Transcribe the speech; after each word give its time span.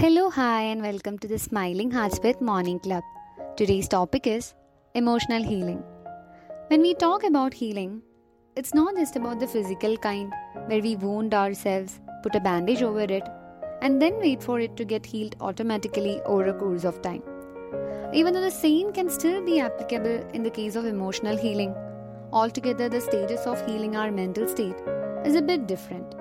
Hello, 0.00 0.30
hi, 0.30 0.62
and 0.62 0.80
welcome 0.80 1.18
to 1.18 1.26
the 1.26 1.40
Smiling 1.40 1.90
Hearts 1.90 2.20
with 2.22 2.40
Morning 2.40 2.78
Club. 2.78 3.02
Today's 3.56 3.88
topic 3.88 4.28
is 4.28 4.54
emotional 4.94 5.42
healing. 5.42 5.82
When 6.68 6.82
we 6.82 6.94
talk 6.94 7.24
about 7.24 7.52
healing, 7.52 8.02
it's 8.54 8.74
not 8.74 8.94
just 8.94 9.16
about 9.16 9.40
the 9.40 9.48
physical 9.48 9.96
kind 9.96 10.32
where 10.66 10.80
we 10.80 10.94
wound 10.94 11.34
ourselves, 11.34 11.98
put 12.22 12.36
a 12.36 12.40
bandage 12.40 12.80
over 12.80 13.00
it, 13.00 13.28
and 13.82 14.00
then 14.00 14.20
wait 14.20 14.40
for 14.40 14.60
it 14.60 14.76
to 14.76 14.84
get 14.84 15.04
healed 15.04 15.34
automatically 15.40 16.20
over 16.26 16.46
a 16.46 16.54
course 16.54 16.84
of 16.84 17.02
time. 17.02 17.24
Even 18.14 18.32
though 18.32 18.40
the 18.40 18.52
same 18.52 18.92
can 18.92 19.10
still 19.10 19.44
be 19.44 19.58
applicable 19.58 20.30
in 20.32 20.44
the 20.44 20.56
case 20.58 20.76
of 20.76 20.84
emotional 20.84 21.36
healing, 21.36 21.74
altogether 22.32 22.88
the 22.88 23.00
stages 23.00 23.40
of 23.46 23.66
healing 23.66 23.96
our 23.96 24.12
mental 24.12 24.46
state 24.46 24.76
is 25.24 25.34
a 25.34 25.42
bit 25.42 25.66
different. 25.66 26.14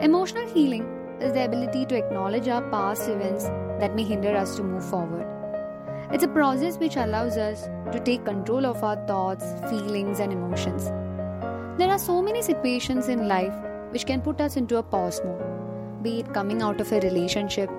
Emotional 0.00 0.48
healing 0.48 0.98
is 1.22 1.32
the 1.32 1.44
ability 1.44 1.86
to 1.86 1.96
acknowledge 1.96 2.48
our 2.48 2.62
past 2.70 3.08
events 3.08 3.44
that 3.80 3.94
may 3.94 4.02
hinder 4.02 4.36
us 4.36 4.56
to 4.56 4.62
move 4.62 4.84
forward. 4.84 5.26
It's 6.12 6.24
a 6.24 6.28
process 6.28 6.76
which 6.78 6.96
allows 6.96 7.36
us 7.36 7.68
to 7.92 8.00
take 8.00 8.24
control 8.24 8.66
of 8.66 8.82
our 8.82 8.96
thoughts, 9.06 9.44
feelings, 9.70 10.18
and 10.18 10.32
emotions. 10.32 10.86
There 11.78 11.88
are 11.88 11.98
so 11.98 12.20
many 12.20 12.42
situations 12.42 13.08
in 13.08 13.28
life 13.28 13.54
which 13.90 14.04
can 14.04 14.20
put 14.20 14.40
us 14.40 14.56
into 14.56 14.76
a 14.78 14.82
pause 14.82 15.20
mode, 15.24 16.02
be 16.02 16.20
it 16.20 16.34
coming 16.34 16.60
out 16.60 16.80
of 16.80 16.92
a 16.92 17.00
relationship, 17.00 17.70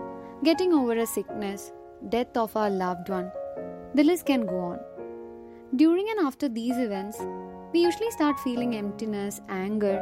getting 0.44 0.74
over 0.74 0.94
a 0.94 1.06
sickness, 1.06 1.72
death 2.10 2.36
of 2.38 2.56
our 2.56 2.70
loved 2.70 3.10
one. 3.10 3.32
The 3.94 4.04
list 4.04 4.26
can 4.26 4.46
go 4.46 4.60
on. 4.60 4.80
During 5.76 6.10
and 6.10 6.26
after 6.26 6.48
these 6.50 6.78
events, 6.78 7.20
we 7.74 7.82
usually 7.82 8.12
start 8.12 8.40
feeling 8.40 8.76
emptiness, 8.76 9.42
anger, 9.50 9.98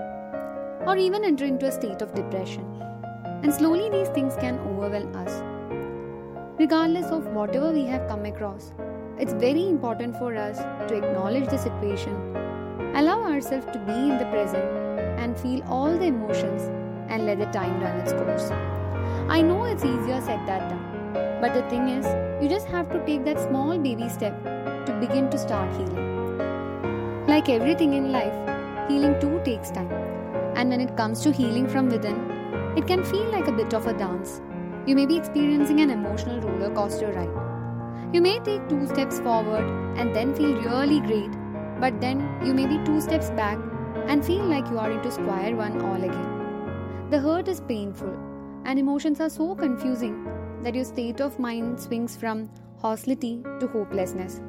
or 0.85 0.97
even 0.97 1.23
enter 1.23 1.45
into 1.45 1.67
a 1.67 1.71
state 1.71 2.01
of 2.01 2.13
depression. 2.13 2.90
And 3.43 3.53
slowly 3.53 3.89
these 3.89 4.09
things 4.09 4.35
can 4.35 4.59
overwhelm 4.59 5.15
us. 5.15 5.41
Regardless 6.59 7.07
of 7.07 7.25
whatever 7.27 7.71
we 7.71 7.85
have 7.85 8.07
come 8.07 8.25
across, 8.25 8.71
it's 9.17 9.33
very 9.33 9.67
important 9.67 10.15
for 10.17 10.35
us 10.35 10.57
to 10.87 10.95
acknowledge 10.95 11.47
the 11.49 11.57
situation, 11.57 12.13
allow 12.95 13.23
ourselves 13.23 13.65
to 13.73 13.79
be 13.79 13.93
in 13.93 14.17
the 14.17 14.25
present, 14.25 14.63
and 15.19 15.39
feel 15.39 15.63
all 15.63 15.97
the 15.97 16.05
emotions 16.05 16.63
and 17.09 17.25
let 17.25 17.39
the 17.39 17.45
time 17.47 17.79
run 17.81 17.99
its 17.99 18.13
course. 18.13 18.51
I 19.29 19.41
know 19.41 19.65
it's 19.65 19.83
easier 19.83 20.21
said 20.21 20.45
than 20.47 20.69
done, 20.69 21.41
but 21.41 21.53
the 21.53 21.63
thing 21.69 21.89
is, 21.89 22.05
you 22.41 22.49
just 22.49 22.67
have 22.67 22.89
to 22.91 23.05
take 23.05 23.25
that 23.25 23.39
small 23.39 23.77
baby 23.77 24.07
step 24.09 24.43
to 24.85 24.97
begin 24.99 25.29
to 25.31 25.37
start 25.37 25.71
healing. 25.71 27.27
Like 27.27 27.49
everything 27.49 27.93
in 27.93 28.11
life, 28.11 28.33
healing 28.87 29.19
too 29.19 29.41
takes 29.43 29.71
time. 29.71 29.91
And 30.55 30.69
when 30.69 30.81
it 30.81 30.95
comes 30.95 31.21
to 31.21 31.31
healing 31.31 31.67
from 31.67 31.89
within, 31.89 32.30
it 32.75 32.87
can 32.87 33.03
feel 33.03 33.25
like 33.31 33.47
a 33.47 33.51
bit 33.51 33.73
of 33.73 33.87
a 33.87 33.93
dance. 33.93 34.41
You 34.85 34.95
may 34.95 35.05
be 35.05 35.17
experiencing 35.17 35.81
an 35.81 35.89
emotional 35.89 36.39
roller 36.41 36.73
coaster 36.73 37.11
ride. 37.11 38.13
You 38.13 38.21
may 38.21 38.39
take 38.39 38.67
two 38.67 38.87
steps 38.87 39.19
forward 39.19 39.63
and 39.97 40.15
then 40.15 40.33
feel 40.35 40.55
really 40.61 40.99
great, 40.99 41.31
but 41.79 41.99
then 42.01 42.19
you 42.45 42.53
may 42.53 42.65
be 42.65 42.83
two 42.83 42.99
steps 43.01 43.29
back 43.31 43.59
and 44.07 44.25
feel 44.25 44.43
like 44.43 44.67
you 44.69 44.79
are 44.79 44.91
into 44.91 45.11
square 45.11 45.55
one 45.55 45.81
all 45.81 46.03
again. 46.03 47.09
The 47.09 47.19
hurt 47.19 47.47
is 47.47 47.61
painful, 47.61 48.13
and 48.65 48.79
emotions 48.79 49.19
are 49.19 49.29
so 49.29 49.55
confusing 49.55 50.27
that 50.61 50.75
your 50.75 50.85
state 50.85 51.21
of 51.21 51.39
mind 51.39 51.79
swings 51.79 52.15
from 52.15 52.49
hostility 52.81 53.43
to 53.59 53.67
hopelessness. 53.67 54.41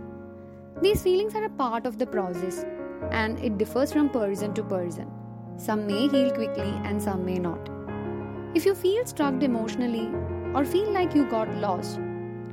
These 0.81 1.03
feelings 1.03 1.35
are 1.35 1.45
a 1.45 1.51
part 1.51 1.87
of 1.87 1.99
the 1.99 2.07
process, 2.07 2.65
and 3.11 3.39
it 3.39 3.59
differs 3.59 3.93
from 3.93 4.11
person 4.11 4.55
to 4.55 4.63
person. 4.63 5.11
Some 5.57 5.87
may 5.87 6.09
heal 6.09 6.31
quickly, 6.33 6.73
and 6.85 7.01
some 7.01 7.25
may 7.25 7.39
not. 7.39 7.69
If 8.55 8.67
you 8.67 8.75
feel 8.75 9.07
struck 9.07 9.43
emotionally 9.43 10.11
or 10.55 10.67
feel 10.67 10.91
like 10.93 11.15
you 11.15 11.25
got 11.25 11.49
lost, 11.57 11.99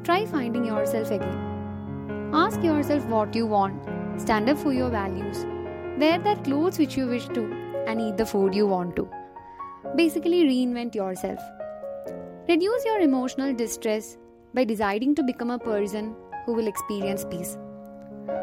try 0.05 0.25
finding 0.25 0.63
yourself 0.63 1.11
again. 1.11 2.31
Ask 2.33 2.63
yourself 2.63 3.05
what 3.07 3.35
you 3.35 3.45
want, 3.45 3.83
stand 4.15 4.49
up 4.49 4.57
for 4.57 4.71
your 4.71 4.89
values, 4.89 5.45
wear 5.97 6.17
that 6.19 6.45
clothes 6.45 6.79
which 6.79 6.95
you 6.95 7.05
wish 7.05 7.27
to, 7.29 7.43
and 7.85 7.99
eat 7.99 8.15
the 8.15 8.25
food 8.25 8.55
you 8.55 8.65
want 8.65 8.95
to. 8.95 9.09
Basically, 9.97 10.45
reinvent 10.45 10.95
yourself. 10.95 11.39
Reduce 12.47 12.85
your 12.85 13.01
emotional 13.01 13.53
distress 13.53 14.17
by 14.53 14.63
deciding 14.63 15.15
to 15.15 15.23
become 15.23 15.51
a 15.51 15.59
person 15.59 16.15
who 16.45 16.53
will 16.53 16.67
experience 16.67 17.25
peace. 17.29 17.57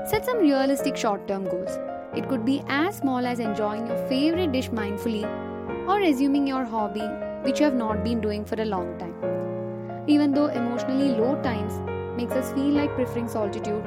Set 0.05 0.27
some 0.27 0.39
realistic 0.39 0.95
short 0.95 1.27
term 1.27 1.45
goals. 1.45 1.79
It 2.15 2.29
could 2.29 2.45
be 2.45 2.63
as 2.69 2.99
small 2.99 3.25
as 3.25 3.39
enjoying 3.39 3.87
your 3.87 4.09
favorite 4.09 4.53
dish 4.53 4.69
mindfully 4.69 5.25
or 5.89 5.97
resuming 5.97 6.47
your 6.47 6.65
hobby 6.65 7.09
which 7.43 7.61
you 7.61 7.65
have 7.65 7.75
not 7.75 8.03
been 8.03 8.21
doing 8.21 8.45
for 8.45 8.61
a 8.61 8.65
long 8.65 8.97
time. 8.99 9.15
Even 10.07 10.33
though 10.33 10.47
emotionally 10.47 11.09
low 11.09 11.41
times 11.43 11.75
makes 12.17 12.33
us 12.33 12.53
feel 12.53 12.71
like 12.71 12.95
preferring 12.95 13.29
solitude, 13.29 13.85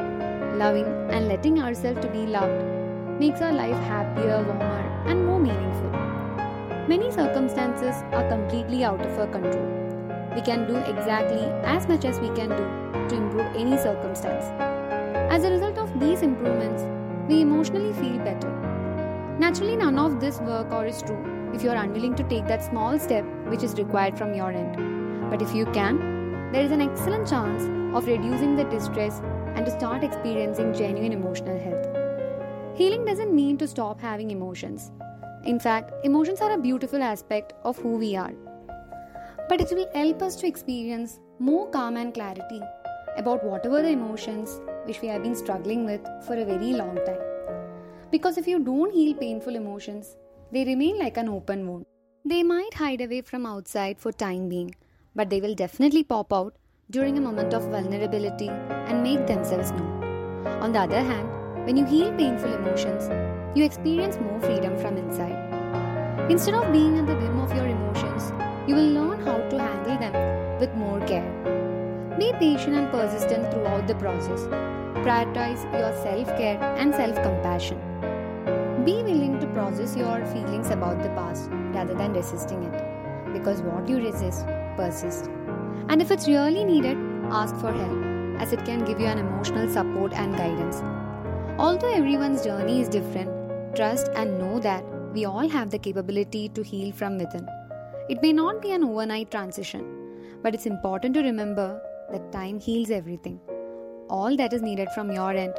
loving 0.57 0.85
and 1.09 1.27
letting 1.27 1.61
ourselves 1.61 2.01
to 2.01 2.09
be 2.09 2.25
loved 2.25 2.63
makes 3.19 3.41
our 3.41 3.51
life 3.51 3.77
happier, 3.83 4.43
warmer 4.43 5.03
and 5.07 5.25
more 5.25 5.39
meaningful. 5.39 5.89
Many 6.87 7.11
circumstances 7.11 7.95
are 8.11 8.27
completely 8.29 8.83
out 8.83 9.05
of 9.05 9.17
our 9.17 9.27
control. 9.27 9.67
We 10.35 10.41
can 10.41 10.67
do 10.67 10.77
exactly 10.77 11.45
as 11.63 11.87
much 11.87 12.05
as 12.05 12.19
we 12.19 12.29
can 12.29 12.49
do 12.49 13.07
to 13.09 13.15
improve 13.15 13.55
any 13.55 13.77
circumstance. 13.77 14.45
As 15.31 15.43
a 15.43 15.51
result 15.51 15.77
of 15.77 15.99
these 15.99 16.21
improvements, 16.21 16.83
we 17.27 17.41
emotionally 17.41 17.93
feel 17.93 18.17
better. 18.19 18.49
Naturally, 19.39 19.75
none 19.75 19.97
of 19.97 20.19
this 20.19 20.39
work 20.39 20.71
or 20.71 20.85
is 20.85 21.01
true 21.01 21.38
if 21.53 21.63
you 21.63 21.69
are 21.69 21.83
unwilling 21.83 22.15
to 22.15 22.23
take 22.23 22.47
that 22.47 22.63
small 22.63 22.99
step 22.99 23.25
which 23.47 23.63
is 23.63 23.73
required 23.75 24.17
from 24.17 24.33
your 24.33 24.51
end. 24.51 25.29
But 25.29 25.41
if 25.41 25.53
you 25.53 25.65
can, 25.67 26.51
there 26.51 26.63
is 26.63 26.71
an 26.71 26.81
excellent 26.81 27.27
chance 27.27 27.63
of 27.95 28.07
reducing 28.07 28.55
the 28.55 28.63
distress 28.65 29.21
and 29.55 29.65
to 29.65 29.71
start 29.71 30.03
experiencing 30.03 30.73
genuine 30.73 31.11
emotional 31.11 31.59
health. 31.59 32.77
Healing 32.77 33.05
doesn't 33.05 33.35
mean 33.35 33.57
to 33.57 33.67
stop 33.67 33.99
having 33.99 34.31
emotions. 34.31 34.91
In 35.43 35.59
fact, 35.59 35.93
emotions 36.03 36.41
are 36.41 36.51
a 36.51 36.57
beautiful 36.57 37.01
aspect 37.01 37.53
of 37.63 37.77
who 37.77 37.97
we 37.97 38.15
are. 38.15 38.33
But 39.47 39.61
it 39.61 39.69
will 39.71 39.89
help 39.93 40.21
us 40.21 40.35
to 40.37 40.47
experience 40.47 41.19
more 41.39 41.69
calm 41.69 41.97
and 41.97 42.13
clarity 42.13 42.61
about 43.17 43.43
whatever 43.43 43.81
the 43.81 43.89
emotions 43.89 44.61
which 44.85 45.01
we 45.01 45.07
have 45.07 45.23
been 45.23 45.35
struggling 45.35 45.85
with 45.85 46.01
for 46.25 46.35
a 46.35 46.45
very 46.45 46.73
long 46.73 46.95
time. 47.05 47.19
Because 48.11 48.37
if 48.37 48.47
you 48.47 48.59
don't 48.59 48.93
heal 48.93 49.13
painful 49.13 49.55
emotions, 49.55 50.15
they 50.51 50.65
remain 50.65 50.97
like 50.97 51.17
an 51.17 51.29
open 51.29 51.67
wound. 51.67 51.85
They 52.25 52.43
might 52.43 52.73
hide 52.73 53.01
away 53.01 53.21
from 53.21 53.45
outside 53.45 53.99
for 53.99 54.11
time 54.11 54.49
being, 54.49 54.75
but 55.15 55.29
they 55.29 55.41
will 55.41 55.55
definitely 55.55 56.03
pop 56.03 56.33
out 56.33 56.55
during 56.89 57.17
a 57.17 57.21
moment 57.21 57.53
of 57.53 57.69
vulnerability 57.69 58.49
and 58.49 59.03
make 59.03 59.27
themselves 59.27 59.71
known. 59.71 60.03
On 60.61 60.71
the 60.71 60.79
other 60.79 61.01
hand, 61.01 61.29
when 61.65 61.77
you 61.77 61.85
heal 61.85 62.11
painful 62.13 62.53
emotions, 62.53 63.09
you 63.55 63.63
experience 63.63 64.17
more 64.17 64.39
freedom 64.39 64.77
from 64.77 64.97
inside. 64.97 65.37
Instead 66.31 66.55
of 66.55 66.71
being 66.71 66.97
at 66.97 67.05
the 67.05 67.15
whim 67.15 67.39
of 67.39 67.55
your 67.55 67.67
emotions, 67.67 68.31
you 68.67 68.75
will 68.75 68.91
learn 68.91 69.19
how 69.21 69.37
to 69.49 69.59
handle 69.59 69.97
them 69.97 70.59
with 70.59 70.73
more 70.75 70.99
care. 71.01 71.29
Be 72.17 72.33
patient 72.39 72.75
and 72.75 72.91
persistent 72.91 73.51
throughout 73.51 73.87
the 73.87 73.95
process. 73.95 74.41
Prioritize 75.05 75.63
your 75.73 75.93
self 76.03 76.27
care 76.37 76.59
and 76.77 76.93
self 76.93 77.15
compassion. 77.23 77.79
Be 78.89 79.03
willing 79.03 79.39
to 79.39 79.45
process 79.53 79.95
your 79.95 80.25
feelings 80.25 80.71
about 80.71 81.03
the 81.03 81.09
past 81.09 81.51
rather 81.73 81.93
than 81.93 82.13
resisting 82.13 82.63
it. 82.63 83.33
Because 83.33 83.61
what 83.61 83.87
you 83.87 83.97
resist 83.97 84.47
persists. 84.75 85.27
And 85.89 86.01
if 86.01 86.09
it's 86.09 86.27
really 86.27 86.63
needed, 86.63 86.97
ask 87.29 87.55
for 87.57 87.71
help, 87.71 88.41
as 88.41 88.51
it 88.51 88.65
can 88.65 88.83
give 88.85 88.99
you 88.99 89.05
an 89.05 89.19
emotional 89.19 89.69
support 89.71 90.13
and 90.13 90.35
guidance. 90.35 90.77
Although 91.59 91.93
everyone's 91.93 92.43
journey 92.43 92.81
is 92.81 92.89
different, 92.89 93.75
trust 93.75 94.09
and 94.15 94.39
know 94.39 94.59
that 94.61 94.83
we 95.13 95.25
all 95.25 95.47
have 95.47 95.69
the 95.69 95.77
capability 95.77 96.49
to 96.49 96.63
heal 96.63 96.91
from 96.91 97.19
within. 97.19 97.47
It 98.09 98.23
may 98.23 98.33
not 98.33 98.59
be 98.59 98.71
an 98.71 98.83
overnight 98.83 99.29
transition, 99.29 99.85
but 100.41 100.55
it's 100.55 100.65
important 100.65 101.13
to 101.13 101.21
remember 101.21 101.79
that 102.11 102.31
time 102.31 102.59
heals 102.59 102.89
everything. 102.89 103.39
All 104.09 104.35
that 104.35 104.51
is 104.51 104.63
needed 104.63 104.89
from 104.95 105.11
your 105.11 105.29
end 105.33 105.53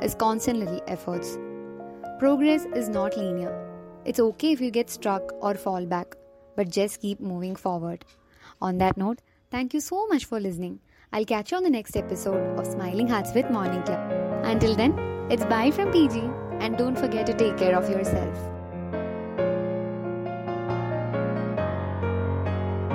is 0.00 0.14
constant 0.14 0.60
little 0.60 0.80
efforts. 0.86 1.36
Progress 2.18 2.64
is 2.74 2.88
not 2.88 3.14
linear. 3.14 3.52
It's 4.06 4.18
okay 4.18 4.52
if 4.52 4.60
you 4.62 4.70
get 4.70 4.88
stuck 4.88 5.34
or 5.42 5.54
fall 5.54 5.84
back, 5.84 6.16
but 6.56 6.70
just 6.70 7.02
keep 7.02 7.20
moving 7.20 7.54
forward. 7.54 8.06
On 8.62 8.78
that 8.78 8.96
note, 8.96 9.20
thank 9.50 9.74
you 9.74 9.80
so 9.80 10.06
much 10.06 10.24
for 10.24 10.40
listening. 10.40 10.80
I'll 11.12 11.26
catch 11.26 11.50
you 11.50 11.58
on 11.58 11.62
the 11.62 11.68
next 11.68 11.94
episode 11.94 12.58
of 12.58 12.66
Smiling 12.66 13.08
Hearts 13.08 13.34
with 13.34 13.50
Morning 13.50 13.82
Club. 13.82 14.10
Until 14.44 14.74
then, 14.74 14.98
it's 15.30 15.44
bye 15.44 15.70
from 15.70 15.92
PG 15.92 16.20
and 16.60 16.78
don't 16.78 16.96
forget 16.96 17.26
to 17.26 17.34
take 17.34 17.58
care 17.58 17.76
of 17.76 17.90
yourself. 17.90 18.55